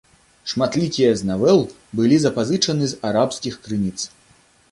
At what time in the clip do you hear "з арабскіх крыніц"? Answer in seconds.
2.93-3.97